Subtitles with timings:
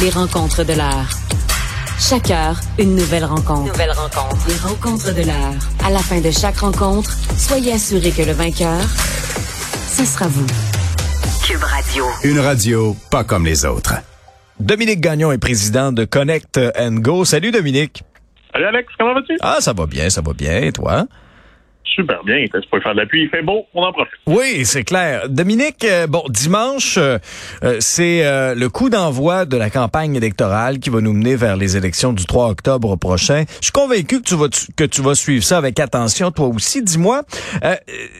[0.00, 1.08] Les rencontres de l'heure.
[1.98, 3.72] Chaque heure, une nouvelle rencontre.
[3.72, 4.46] Nouvelle rencontre.
[4.48, 5.54] Les rencontres de l'heure.
[5.84, 8.80] À la fin de chaque rencontre, soyez assurés que le vainqueur,
[9.88, 10.46] ce sera vous.
[11.46, 12.04] Cube Radio.
[12.24, 13.94] Une radio pas comme les autres.
[14.60, 17.24] Dominique Gagnon est président de Connect and Go.
[17.24, 18.04] Salut Dominique.
[18.52, 19.36] Salut Alex, comment vas-tu?
[19.40, 20.58] Ah, ça va bien, ça va bien.
[20.58, 21.06] Et toi?
[21.94, 24.18] Super bien, il pas faire de la il fait beau, on en profite.
[24.26, 25.28] Oui, c'est clair.
[25.28, 27.18] Dominique, euh, bon, dimanche, euh,
[27.62, 28.22] euh, c'est
[28.54, 32.24] le coup d'envoi de la campagne électorale qui va nous mener vers les élections du
[32.26, 33.44] 3 octobre prochain.
[33.60, 36.82] Je suis convaincu que tu vas que tu vas suivre ça avec attention, toi aussi.
[36.82, 37.22] Dis-moi,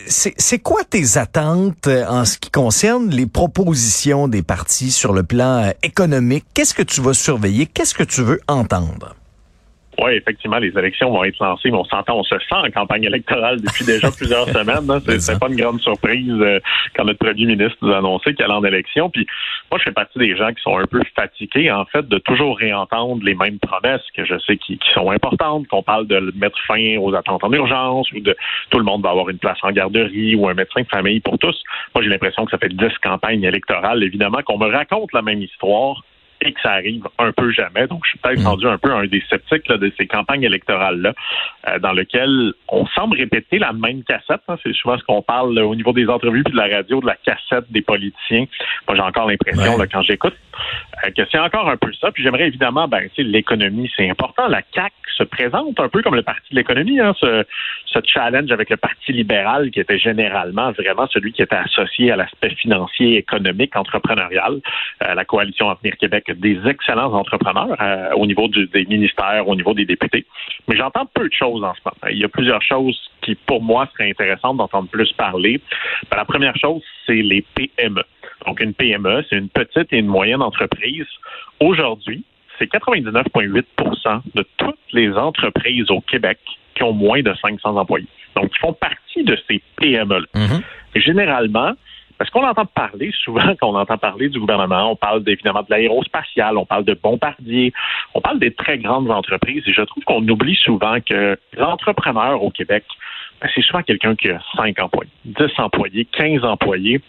[0.07, 5.73] c'est quoi tes attentes en ce qui concerne les propositions des partis sur le plan
[5.83, 6.45] économique?
[6.55, 7.67] Qu'est-ce que tu vas surveiller?
[7.67, 9.15] Qu'est-ce que tu veux entendre?
[9.99, 13.05] Oui, effectivement, les élections vont être lancées, mais on s'entend, on se sent en campagne
[13.05, 14.91] électorale depuis déjà plusieurs semaines.
[14.91, 15.01] Hein.
[15.19, 16.61] C'est pas une grande surprise euh,
[16.95, 19.09] quand notre premier ministre nous a annoncé qu'il allait en élection.
[19.09, 19.27] Puis
[19.71, 22.59] moi, je fais partie des gens qui sont un peu fatigués, en fait, de toujours
[22.59, 26.99] réentendre les mêmes promesses que je sais qui, sont importantes, qu'on parle de mettre fin
[26.99, 28.37] aux attentes en urgence ou de
[28.71, 31.39] tout le monde va avoir une place en garderie ou un médecin de famille pour
[31.39, 31.57] tous.
[31.95, 35.41] Moi, j'ai l'impression que ça fait dix campagnes électorales, évidemment, qu'on me raconte la même
[35.41, 36.03] histoire
[36.41, 37.87] et que ça arrive un peu jamais.
[37.87, 38.47] Donc, je suis peut-être mm.
[38.47, 41.13] rendu un peu un des sceptiques de ces campagnes électorales-là,
[41.69, 44.43] euh, dans lesquelles on semble répéter la même cassette.
[44.49, 44.57] Hein.
[44.63, 47.17] C'est souvent ce qu'on parle au niveau des entrevues puis de la radio, de la
[47.17, 48.47] cassette des politiciens.
[48.87, 50.37] Moi, j'ai encore l'impression, quand j'écoute,
[51.05, 52.11] euh, que c'est encore un peu ça.
[52.13, 54.49] Puis j'aimerais évidemment, ben, l'économie, c'est important.
[54.49, 57.45] La CAC se présente un peu comme le parti de l'économie, hein, ce,
[57.87, 62.17] ce challenge avec le Parti libéral qui était généralement vraiment celui qui était associé à
[62.17, 64.61] l'aspect financier, économique, entrepreneurial.
[65.03, 69.75] Euh, la coalition Avenir Québec des excellents entrepreneurs euh, au niveau des ministères, au niveau
[69.75, 70.27] des députés.
[70.69, 72.13] Mais j'entends peu de choses en ce moment.
[72.13, 75.61] Il y a plusieurs choses qui, pour moi, seraient intéressantes d'entendre plus parler.
[76.11, 78.03] Ben, la première chose, c'est les PME.
[78.47, 81.07] Donc, une PME, c'est une petite et une moyenne entreprise.
[81.61, 82.25] Aujourd'hui,
[82.59, 86.39] c'est 99,8 de toutes les entreprises au Québec
[86.75, 88.07] qui ont moins de 500 employés.
[88.35, 90.27] Donc, ils font partie de ces PME-là.
[90.35, 90.63] Mm-hmm.
[90.97, 91.73] Généralement,
[92.19, 95.71] parce qu'on entend parler souvent, quand on entend parler du gouvernement, on parle évidemment de
[95.71, 97.73] l'aérospatiale, on parle de Bombardier,
[98.15, 102.51] on parle des très grandes entreprises et je trouve qu'on oublie souvent que l'entrepreneur au
[102.51, 102.85] Québec,
[103.55, 107.01] c'est souvent quelqu'un qui a 5 employés, 10 employés, 15 employés.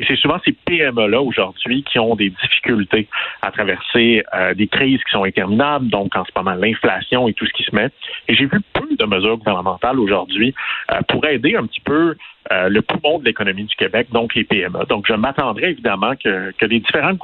[0.00, 3.08] Et c'est souvent ces PME-là aujourd'hui qui ont des difficultés
[3.42, 7.46] à traverser euh, des crises qui sont interminables, donc en ce moment l'inflation et tout
[7.46, 7.90] ce qui se met.
[8.28, 10.54] Et j'ai vu peu de mesures gouvernementales aujourd'hui
[10.90, 12.16] euh, pour aider un petit peu
[12.52, 14.86] euh, le poumon de l'économie du Québec, donc les PME.
[14.88, 17.16] Donc je m'attendrais évidemment que, que les différents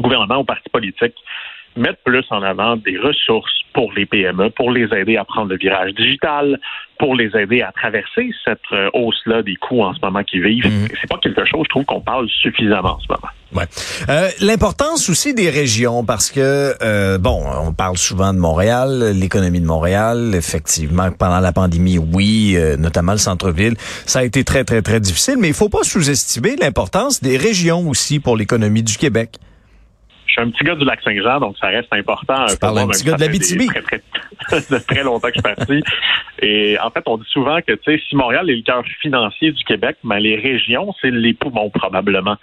[0.00, 1.16] gouvernements ou partis politiques
[1.76, 5.56] mettre plus en avant des ressources pour les PME, pour les aider à prendre le
[5.56, 6.58] virage digital,
[6.98, 10.66] pour les aider à traverser cette euh, hausse-là des coûts en ce moment qu'ils vivent.
[10.66, 10.88] Mhm.
[11.00, 13.32] C'est pas quelque chose, je trouve, qu'on parle suffisamment en ce moment.
[13.54, 13.64] Ouais.
[14.08, 19.60] Euh, L'importance aussi des régions, parce que euh, bon, on parle souvent de Montréal, l'économie
[19.60, 20.32] de Montréal.
[20.34, 23.74] Effectivement, pendant la pandémie, oui, euh, notamment le centre-ville,
[24.06, 25.36] ça a été très très très difficile.
[25.38, 29.38] Mais il faut pas sous-estimer l'importance des régions aussi pour l'économie du Québec.
[30.30, 32.46] Je suis un petit gars du lac Saint-Jean, donc ça reste important.
[32.46, 33.66] Tu parles un petit gars de l'Abitibi.
[33.66, 35.82] Très, très, très longtemps que je suis parti.
[36.40, 39.50] Et en fait, on dit souvent que tu sais, si Montréal est le cœur financier
[39.50, 42.36] du Québec, mais ben, les régions, c'est les poumons probablement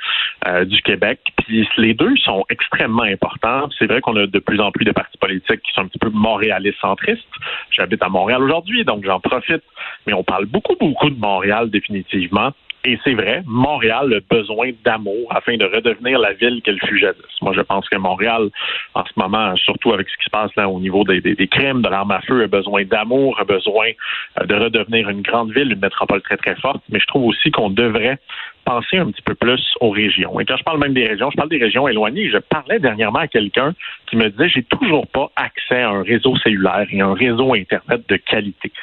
[0.47, 1.19] euh, du Québec.
[1.37, 3.69] Puis les deux sont extrêmement importants.
[3.79, 5.99] C'est vrai qu'on a de plus en plus de partis politiques qui sont un petit
[5.99, 7.23] peu montréalistes centristes.
[7.71, 9.63] J'habite à Montréal aujourd'hui, donc j'en profite.
[10.05, 12.51] Mais on parle beaucoup, beaucoup de Montréal définitivement.
[12.87, 17.21] Et c'est vrai, Montréal a besoin d'amour afin de redevenir la ville qu'elle fut jadis.
[17.41, 18.49] Moi, je pense que Montréal,
[18.93, 21.81] en ce moment, surtout avec ce qui se passe là au niveau des, des, crimes,
[21.81, 23.87] de l'arme à feu, a besoin d'amour, a besoin
[24.39, 26.81] euh, de redevenir une grande ville, une métropole très, très forte.
[26.87, 28.19] Mais je trouve aussi qu'on devrait
[28.67, 30.39] penser un petit peu plus aux régions.
[30.41, 32.29] Et quand je parle même des régions, je parle des régions éloignées.
[32.29, 33.73] Je parlais dernièrement à quelqu'un
[34.09, 38.01] qui me disait j'ai toujours pas accès à un réseau cellulaire et un réseau Internet
[38.09, 38.73] de qualité.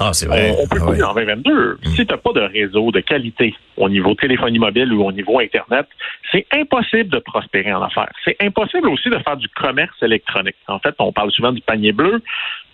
[0.00, 0.52] Ah, c'est vrai.
[0.58, 1.78] On, peut ah, en 2022.
[1.84, 5.38] Si tu n'as pas de réseau de qualité au niveau téléphonie mobile ou au niveau
[5.38, 5.86] Internet,
[6.32, 8.12] c'est impossible de prospérer en affaires.
[8.24, 10.56] C'est impossible aussi de faire du commerce électronique.
[10.66, 12.22] En fait, on parle souvent du panier bleu.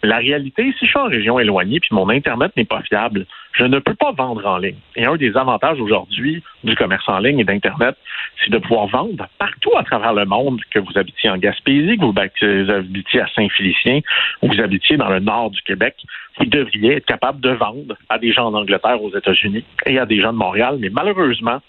[0.04, 3.64] La réalité, si je suis en région éloignée puis mon Internet n'est pas fiable, je
[3.64, 4.78] ne peux pas vendre en ligne.
[4.96, 7.96] Et un des avantages aujourd'hui du commerce en ligne et d'Internet,
[8.42, 12.04] c'est de pouvoir vendre partout à travers le monde, que vous habitiez en Gaspésie, que
[12.04, 14.00] vous habitiez à Saint-Félicien
[14.42, 15.94] ou vous habitiez dans le nord du Québec.
[16.38, 20.06] Vous devriez être capable de vendre à des gens en Angleterre, aux États-Unis et à
[20.06, 20.78] des gens de Montréal.
[20.80, 21.60] Mais malheureusement,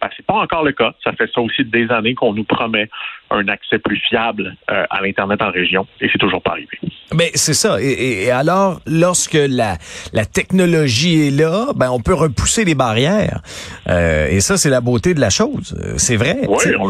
[0.00, 0.92] ben, c'est pas encore le cas.
[1.02, 2.90] Ça fait ça aussi des années qu'on nous promet
[3.30, 6.78] un accès plus fiable euh, à l'Internet en région et c'est toujours pas arrivé.
[7.14, 7.80] Mais c'est ça.
[7.80, 9.76] Et, alors, lorsque la,
[10.12, 13.40] la technologie est là, ben on peut repousser les barrières.
[13.88, 15.76] Euh, et ça, c'est la beauté de la chose.
[15.96, 16.40] C'est vrai.
[16.46, 16.88] Oui, on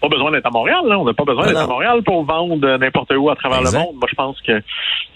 [0.00, 0.82] pas besoin d'être à Montréal.
[0.86, 0.98] Là.
[0.98, 1.66] On n'a pas besoin d'être à.
[1.66, 3.78] Montréal pour vendre n'importe où à travers Exact.
[3.78, 3.96] le monde.
[3.96, 4.62] Moi, je pense qu'il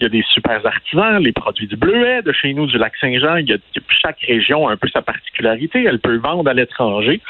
[0.01, 3.37] y a des super artisans, les produits du Bleuet, de chez nous, du Lac-Saint-Jean.
[3.37, 3.57] Il y a,
[4.01, 5.83] chaque région a un peu sa particularité.
[5.83, 7.21] Elle peut vendre à l'étranger.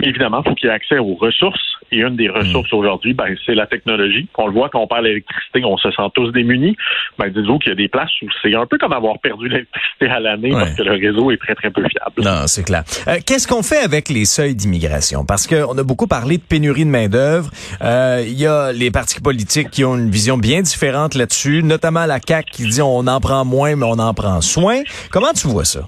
[0.00, 1.60] Évidemment, il faut qu'il y ait accès aux ressources.
[1.90, 4.28] Et une des ressources aujourd'hui, ben, c'est la technologie.
[4.36, 6.76] On le voit quand on parle d'électricité, on se sent tous démunis.
[7.18, 10.06] Ben, dites-vous qu'il y a des places où c'est un peu comme avoir perdu l'électricité
[10.08, 10.60] à l'année Ouais.
[10.60, 12.22] parce que le réseau est très, très peu fiable.
[12.22, 12.84] Non, c'est clair.
[13.08, 15.24] Euh, Qu'est-ce qu'on fait avec les seuils d'immigration?
[15.24, 17.50] Parce qu'on a beaucoup parlé de pénurie de main-d'œuvre.
[17.82, 22.04] Euh, Il y a les partis politiques qui ont une vision bien différente là-dessus, notamment
[22.04, 24.82] la CAQ qui dit on en prend moins, mais on en prend soin.
[25.10, 25.80] Comment tu vois ça?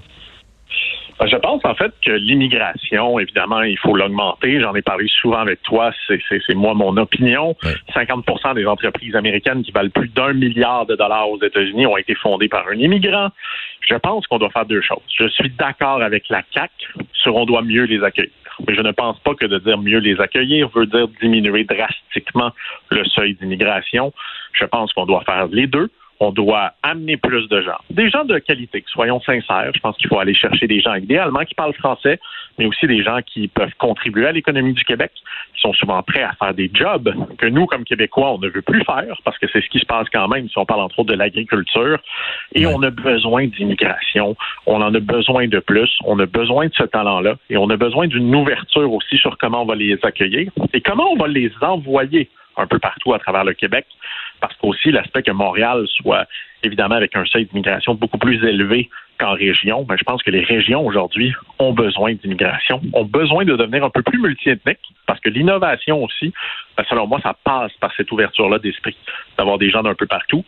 [1.21, 4.59] Ben, Je pense en fait que l'immigration, évidemment, il faut l'augmenter.
[4.59, 5.91] J'en ai parlé souvent avec toi.
[6.07, 7.55] C'est moi mon opinion.
[7.63, 7.75] Ouais.
[7.93, 8.25] 50
[8.55, 12.49] des entreprises américaines qui valent plus d'un milliard de dollars aux États-Unis ont été fondées
[12.49, 13.29] par un immigrant.
[13.87, 15.03] Je pense qu'on doit faire deux choses.
[15.15, 16.71] Je suis d'accord avec la CAC
[17.13, 18.31] sur on doit mieux les accueillir.
[18.67, 22.51] Mais je ne pense pas que de dire mieux les accueillir veut dire diminuer drastiquement
[22.89, 24.11] le seuil d'immigration.
[24.53, 25.91] Je pense qu'on doit faire les deux
[26.21, 27.79] on doit amener plus de gens.
[27.89, 29.71] Des gens de qualité, soyons sincères.
[29.73, 32.19] Je pense qu'il faut aller chercher des gens idéalement qui parlent français,
[32.59, 35.11] mais aussi des gens qui peuvent contribuer à l'économie du Québec,
[35.55, 38.61] qui sont souvent prêts à faire des jobs que nous, comme Québécois, on ne veut
[38.61, 40.99] plus faire, parce que c'est ce qui se passe quand même si on parle entre
[40.99, 41.97] autres de l'agriculture.
[42.53, 44.35] Et on a besoin d'immigration.
[44.67, 45.89] On en a besoin de plus.
[46.05, 47.33] On a besoin de ce talent-là.
[47.49, 51.09] Et on a besoin d'une ouverture aussi sur comment on va les accueillir et comment
[51.11, 53.85] on va les envoyer un peu partout à travers le Québec
[54.41, 56.27] parce qu'aussi l'aspect que Montréal soit
[56.63, 58.89] évidemment avec un seuil d'immigration beaucoup plus élevé
[59.21, 63.55] qu'en région, ben, je pense que les régions aujourd'hui ont besoin d'immigration, ont besoin de
[63.55, 66.33] devenir un peu plus multiethniques, parce que l'innovation aussi,
[66.75, 68.97] ben, selon moi, ça passe par cette ouverture-là d'esprit,
[69.37, 70.43] d'avoir des gens d'un peu partout.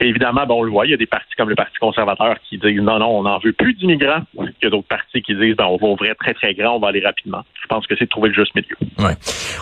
[0.00, 2.58] Évidemment, ben, on le voit, il y a des partis comme le Parti conservateur qui
[2.58, 4.22] disent non, non, on n'en veut plus d'immigrants.
[4.38, 6.88] Il y a d'autres partis qui disent on va ouvrir très, très grand, on va
[6.88, 7.44] aller rapidement.
[7.62, 8.76] Je pense que c'est de trouver le juste milieu.
[8.98, 9.14] Ouais.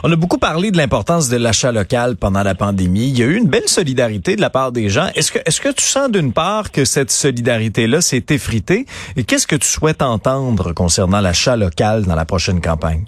[0.02, 3.10] On a beaucoup parlé de l'importance de l'achat local pendant la pandémie.
[3.10, 5.08] Il y a eu une belle solidarité de la part des gens.
[5.14, 8.86] Est-ce que, est-ce que tu sens d'une part que cette solidarité-là s'est effritée?
[9.16, 13.04] Et qu'est-ce que tu souhaites entendre concernant l'achat local dans la prochaine campagne?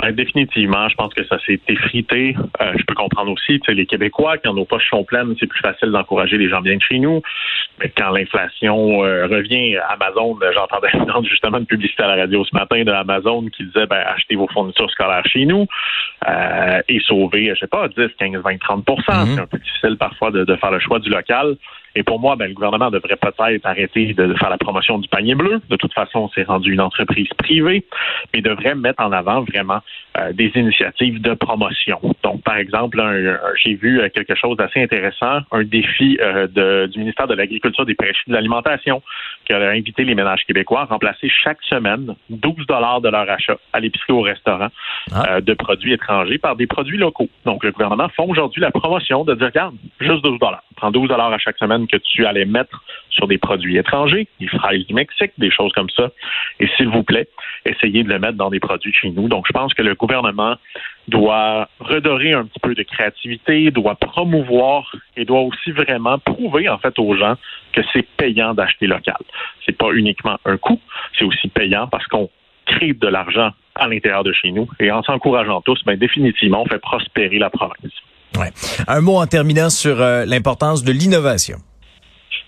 [0.00, 2.36] Ben, définitivement, je pense que ça s'est effrité.
[2.60, 5.46] Euh, je peux comprendre aussi, tu sais, les Québécois, quand nos poches sont pleines, c'est
[5.46, 7.20] plus facile d'encourager les gens bien de chez nous.
[7.80, 10.90] Mais quand l'inflation euh, revient, Amazon, euh, j'entendais
[11.28, 14.48] justement une publicité à la radio ce matin de Amazon qui disait ben, achetez vos
[14.48, 15.66] fournitures scolaires chez nous
[16.28, 19.34] euh, et sauver, je sais pas, 10, 15, 20, 30 Mhm.
[19.34, 21.56] C'est un peu difficile parfois de, de faire le choix du local.
[21.98, 25.34] Et pour moi, ben, le gouvernement devrait peut-être arrêter de faire la promotion du panier
[25.34, 25.60] bleu.
[25.68, 27.84] De toute façon, c'est rendu une entreprise privée,
[28.32, 29.80] mais devrait mettre en avant vraiment
[30.16, 31.98] euh, des initiatives de promotion.
[32.22, 33.02] Donc, par exemple,
[33.62, 37.84] j'ai vu euh, quelque chose d'assez intéressant, un défi euh, de- du ministère de l'Agriculture,
[37.84, 39.02] des Pêcheries et de l'Alimentation,
[39.44, 43.56] qui a invité les ménages québécois à remplacer chaque semaine 12 dollars de leur achat
[43.72, 44.68] à l'épicerie ou au restaurant
[45.12, 45.24] Ah.
[45.36, 47.28] euh, de produits étrangers par des produits locaux.
[47.44, 50.62] Donc, le gouvernement fait aujourd'hui la promotion de dire, regarde, juste 12 dollars.
[50.76, 54.46] Prends 12 dollars à chaque semaine que tu allais mettre sur des produits étrangers, des
[54.48, 56.10] fraises du Mexique, des choses comme ça.
[56.60, 57.28] Et s'il vous plaît,
[57.64, 59.28] essayez de le mettre dans des produits chez nous.
[59.28, 60.56] Donc, je pense que le gouvernement
[61.08, 66.78] doit redorer un petit peu de créativité, doit promouvoir et doit aussi vraiment prouver, en
[66.78, 67.34] fait, aux gens
[67.72, 69.18] que c'est payant d'acheter local.
[69.66, 70.80] C'est pas uniquement un coût,
[71.18, 72.30] c'est aussi payant parce qu'on
[72.66, 74.68] crée de l'argent à l'intérieur de chez nous.
[74.80, 77.92] Et en s'encourageant tous, ben, définitivement, on fait prospérer la province.
[78.38, 78.50] Ouais.
[78.86, 81.58] Un mot en terminant sur euh, l'importance de l'innovation.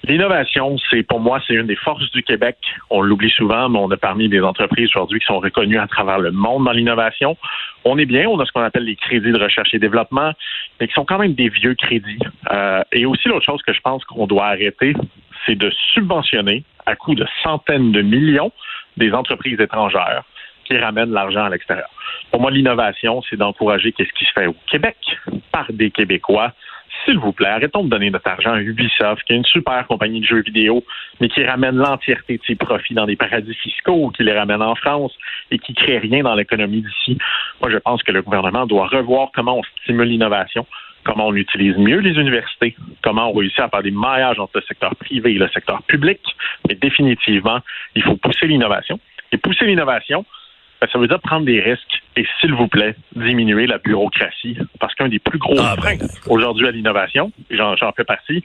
[0.05, 2.57] L'innovation, c'est pour moi, c'est une des forces du Québec.
[2.89, 6.19] On l'oublie souvent, mais on a parmi des entreprises aujourd'hui qui sont reconnues à travers
[6.19, 7.37] le monde dans l'innovation.
[7.85, 10.33] On est bien, on a ce qu'on appelle les crédits de recherche et développement,
[10.81, 12.19] mais qui sont quand même des vieux crédits.
[12.51, 14.95] Euh, et aussi l'autre chose que je pense qu'on doit arrêter,
[15.45, 18.53] c'est de subventionner à coût de centaines de millions
[18.97, 20.25] des entreprises étrangères
[20.65, 21.91] qui ramènent l'argent à l'extérieur.
[22.31, 24.97] Pour moi, l'innovation, c'est d'encourager qu'est-ce qui se fait au Québec
[25.53, 26.53] par des Québécois
[27.05, 30.21] s'il vous plaît, arrêtons de donner notre argent à Ubisoft, qui est une super compagnie
[30.21, 30.85] de jeux vidéo,
[31.21, 34.75] mais qui ramène l'entièreté de ses profits dans des paradis fiscaux, qui les ramène en
[34.75, 35.17] France
[35.51, 37.19] et qui crée rien dans l'économie d'ici.
[37.61, 40.67] Moi, je pense que le gouvernement doit revoir comment on stimule l'innovation,
[41.05, 44.63] comment on utilise mieux les universités, comment on réussit à faire des maillages entre le
[44.63, 46.21] secteur privé et le secteur public.
[46.69, 47.61] Mais définitivement,
[47.95, 49.01] il faut pousser l'innovation.
[49.33, 50.25] Et pousser l'innovation,
[50.81, 54.59] ben, ça veut dire prendre des risques et, s'il vous plaît, diminuer la bureaucratie.
[54.79, 55.99] Parce qu'un des plus gros Ah, ben,
[56.29, 58.43] aujourd'hui à l'innovation, et j'en fais partie,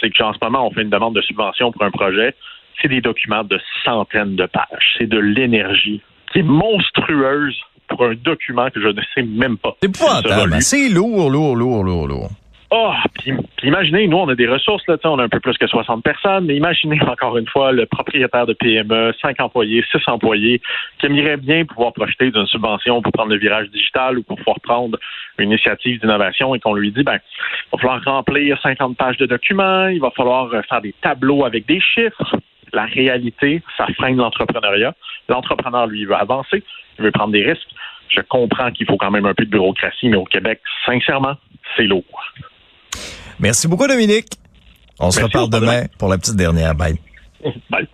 [0.00, 2.34] c'est qu'en ce moment, on fait une demande de subvention pour un projet.
[2.80, 4.94] C'est des documents de centaines de pages.
[4.98, 6.00] C'est de l'énergie
[6.32, 9.76] qui est monstrueuse pour un document que je ne sais même pas.
[9.82, 10.54] C'est épouvantable.
[10.54, 10.62] lu.
[10.62, 12.30] C'est lourd, lourd, lourd, lourd, lourd.
[12.72, 13.32] Oh, puis,
[13.64, 16.46] imaginez, nous, on a des ressources, là, on a un peu plus que 60 personnes,
[16.46, 20.62] mais imaginez encore une fois le propriétaire de PME, 5 employés, 6 employés,
[20.98, 24.60] qui aimerait bien pouvoir projeter d'une subvention pour prendre le virage digital ou pour pouvoir
[24.60, 24.96] prendre
[25.38, 29.26] une initiative d'innovation et qu'on lui dit, ben, il va falloir remplir 50 pages de
[29.26, 32.36] documents, il va falloir faire des tableaux avec des chiffres.
[32.72, 34.94] La réalité, ça freine l'entrepreneuriat.
[35.28, 36.62] L'entrepreneur, lui, veut avancer,
[36.98, 37.70] il veut prendre des risques.
[38.08, 41.34] Je comprends qu'il faut quand même un peu de bureaucratie, mais au Québec, sincèrement,
[41.76, 42.04] c'est lourd.
[43.40, 44.28] Merci beaucoup, Dominique.
[44.98, 46.74] On se reparle demain pour la petite dernière.
[46.74, 46.98] Bye.
[47.70, 47.88] Bye.